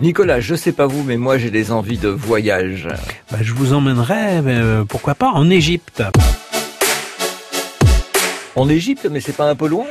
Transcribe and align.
Nicolas, 0.00 0.40
je 0.40 0.54
sais 0.54 0.72
pas 0.72 0.86
vous, 0.86 1.02
mais 1.02 1.18
moi 1.18 1.36
j'ai 1.36 1.50
des 1.50 1.72
envies 1.72 1.98
de 1.98 2.08
voyage. 2.08 2.88
Bah, 3.30 3.38
je 3.42 3.52
vous 3.52 3.74
emmènerai, 3.74 4.38
euh, 4.46 4.84
pourquoi 4.84 5.14
pas, 5.14 5.28
en 5.28 5.50
Égypte. 5.50 6.02
En 8.56 8.68
Égypte, 8.70 9.06
mais 9.10 9.20
c'est 9.20 9.36
pas 9.36 9.50
un 9.50 9.54
peu 9.54 9.68
loin? 9.68 9.84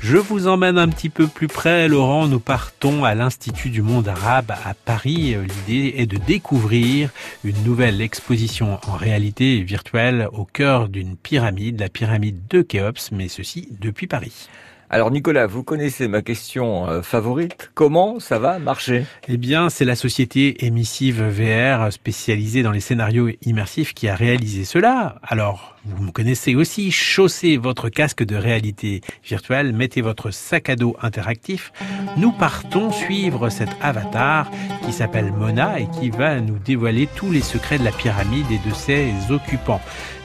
Je 0.00 0.16
vous 0.16 0.46
emmène 0.46 0.78
un 0.78 0.88
petit 0.88 1.08
peu 1.08 1.26
plus 1.26 1.48
près, 1.48 1.88
Laurent. 1.88 2.28
Nous 2.28 2.38
partons 2.38 3.04
à 3.04 3.14
l'Institut 3.14 3.68
du 3.68 3.82
monde 3.82 4.08
arabe 4.08 4.52
à 4.52 4.74
Paris. 4.74 5.34
L'idée 5.66 5.94
est 5.96 6.06
de 6.06 6.16
découvrir 6.16 7.10
une 7.44 7.62
nouvelle 7.64 8.00
exposition 8.00 8.78
en 8.86 8.92
réalité 8.92 9.60
virtuelle 9.62 10.28
au 10.32 10.44
cœur 10.44 10.88
d'une 10.88 11.16
pyramide, 11.16 11.80
la 11.80 11.88
pyramide 11.88 12.40
de 12.48 12.62
Khéops, 12.62 13.10
mais 13.10 13.28
ceci 13.28 13.68
depuis 13.80 14.06
Paris. 14.06 14.48
Alors 14.90 15.10
Nicolas, 15.10 15.46
vous 15.46 15.62
connaissez 15.62 16.08
ma 16.08 16.22
question 16.22 16.88
euh, 16.88 17.02
favorite. 17.02 17.70
Comment 17.74 18.20
ça 18.20 18.38
va 18.38 18.58
marcher? 18.58 19.04
Eh 19.28 19.36
bien, 19.36 19.68
c'est 19.68 19.84
la 19.84 19.94
société 19.94 20.64
émissive 20.64 21.22
VR 21.22 21.92
spécialisée 21.92 22.62
dans 22.62 22.70
les 22.70 22.80
scénarios 22.80 23.28
immersifs 23.42 23.92
qui 23.92 24.08
a 24.08 24.14
réalisé 24.14 24.64
cela. 24.64 25.16
Alors, 25.22 25.76
vous 25.84 26.04
me 26.04 26.10
connaissez 26.10 26.54
aussi, 26.54 26.90
chaussez 26.90 27.58
votre 27.58 27.90
casque 27.90 28.24
de 28.24 28.34
réalité 28.34 29.02
virtuelle, 29.22 29.74
votre 29.96 30.30
sac 30.30 30.68
à 30.68 30.76
dos 30.76 30.96
interactif. 31.02 31.72
Nous 32.16 32.32
partons 32.32 32.92
suivre 32.92 33.48
cet 33.48 33.70
avatar 33.80 34.50
qui 34.84 34.92
s'appelle 34.92 35.32
Mona 35.32 35.80
et 35.80 35.88
qui 35.88 36.10
va 36.10 36.40
nous 36.40 36.58
dévoiler 36.58 37.08
tous 37.16 37.30
les 37.30 37.40
secrets 37.40 37.78
de 37.78 37.84
la 37.84 37.92
pyramide 37.92 38.46
et 38.50 38.68
de 38.68 38.74
ses 38.74 39.12
occupants. 39.30 39.80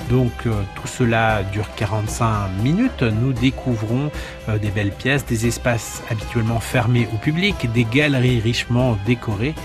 Donc 0.10 0.32
euh, 0.46 0.52
tout 0.76 0.88
cela 0.88 1.44
dure 1.44 1.68
45 1.76 2.50
minutes. 2.62 3.04
Nous 3.04 3.34
découvrons 3.34 4.12
euh, 4.50 4.58
des 4.58 4.70
belles 4.70 4.92
pièces, 4.92 5.26
des 5.26 5.48
espaces 5.48 6.04
habituellement 6.10 6.60
fermés 6.60 7.08
au 7.14 7.18
public, 7.18 7.72
des 7.74 7.86
galeries 7.86 8.40
richement 8.40 8.98
décorées 9.06 9.56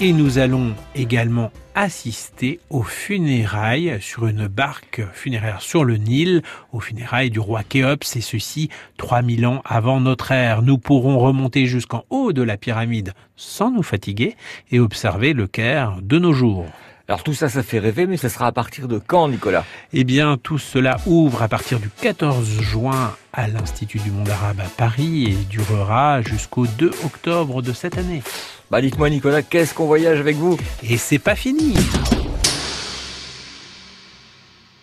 et 0.00 0.12
nous 0.12 0.38
allons 0.38 0.74
également 0.94 1.50
assister 1.74 2.60
aux 2.70 2.82
funérailles 2.82 3.98
sur 4.00 4.26
une 4.26 4.46
barque 4.46 5.02
funéraire 5.12 5.60
sur 5.60 5.84
le 5.84 5.96
Nil, 5.96 6.42
aux 6.72 6.80
funérailles 6.80 7.30
du 7.30 7.40
roi 7.40 7.62
Khéops, 7.62 8.16
et 8.16 8.20
ceci 8.20 8.70
3000 8.96 9.46
ans 9.46 9.62
avant 9.64 10.00
notre 10.00 10.32
ère. 10.32 10.62
Nous 10.62 10.78
pourrons 10.78 11.18
remonter 11.18 11.66
jusqu'en 11.66 12.04
haut 12.10 12.32
de 12.32 12.42
la 12.42 12.56
pyramide 12.56 13.12
sans 13.36 13.70
nous 13.70 13.82
fatiguer 13.82 14.36
et 14.70 14.80
observer 14.80 15.32
le 15.32 15.46
Caire 15.46 15.98
de 16.02 16.18
nos 16.18 16.32
jours. 16.32 16.66
Alors 17.06 17.22
tout 17.22 17.34
ça, 17.34 17.50
ça 17.50 17.62
fait 17.62 17.78
rêver, 17.78 18.06
mais 18.06 18.16
ça 18.16 18.30
sera 18.30 18.46
à 18.46 18.52
partir 18.52 18.88
de 18.88 18.98
quand, 18.98 19.28
Nicolas? 19.28 19.66
Eh 19.92 20.04
bien, 20.04 20.38
tout 20.38 20.58
cela 20.58 20.96
ouvre 21.04 21.42
à 21.42 21.48
partir 21.48 21.78
du 21.78 21.90
14 21.90 22.60
juin 22.62 23.14
à 23.34 23.46
l'Institut 23.46 23.98
du 23.98 24.10
monde 24.10 24.30
arabe 24.30 24.60
à 24.60 24.68
Paris 24.68 25.24
et 25.24 25.44
durera 25.50 26.22
jusqu'au 26.22 26.66
2 26.66 26.90
octobre 27.04 27.60
de 27.60 27.72
cette 27.74 27.98
année. 27.98 28.22
Bah 28.70 28.80
dites-moi, 28.80 29.10
Nicolas, 29.10 29.42
qu'est-ce 29.42 29.74
qu'on 29.74 29.86
voyage 29.86 30.18
avec 30.18 30.36
vous? 30.36 30.56
Et 30.82 30.96
c'est 30.96 31.18
pas 31.18 31.34
fini 31.36 31.74